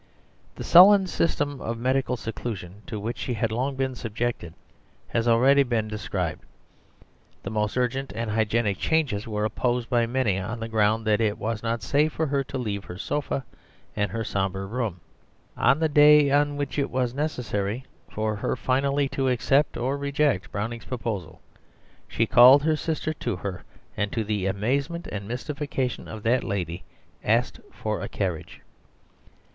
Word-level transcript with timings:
The 0.55 0.63
sullen 0.63 1.05
system 1.05 1.61
of 1.61 1.77
medical 1.77 2.17
seclusion 2.17 2.81
to 2.87 2.99
which 2.99 3.19
she 3.19 3.35
had 3.35 3.51
long 3.51 3.75
been 3.75 3.93
subjected 3.93 4.55
has 5.09 5.27
already 5.27 5.61
been 5.61 5.87
described. 5.87 6.41
The 7.43 7.51
most 7.51 7.77
urgent 7.77 8.11
and 8.15 8.31
hygienic 8.31 8.79
changes 8.79 9.27
were 9.27 9.45
opposed 9.45 9.91
by 9.91 10.07
many 10.07 10.39
on 10.39 10.59
the 10.59 10.67
ground 10.67 11.05
that 11.05 11.21
it 11.21 11.37
was 11.37 11.61
not 11.61 11.83
safe 11.83 12.11
for 12.13 12.25
her 12.25 12.43
to 12.45 12.57
leave 12.57 12.83
her 12.85 12.97
sofa 12.97 13.45
and 13.95 14.09
her 14.09 14.23
sombre 14.23 14.65
room. 14.65 15.01
On 15.55 15.77
the 15.77 15.87
day 15.87 16.31
on 16.31 16.57
which 16.57 16.79
it 16.79 16.89
was 16.89 17.13
necessary 17.13 17.85
for 18.09 18.37
her 18.37 18.55
finally 18.55 19.07
to 19.09 19.29
accept 19.29 19.77
or 19.77 19.99
reject 19.99 20.51
Browning's 20.51 20.85
proposal, 20.85 21.41
she 22.07 22.25
called 22.25 22.63
her 22.63 22.75
sister 22.75 23.13
to 23.13 23.35
her, 23.35 23.63
and 23.95 24.11
to 24.11 24.23
the 24.23 24.47
amazement 24.47 25.05
and 25.11 25.27
mystification 25.27 26.07
of 26.07 26.23
that 26.23 26.43
lady 26.43 26.83
asked 27.23 27.59
for 27.71 28.01
a 28.01 28.09
carriage. 28.09 28.61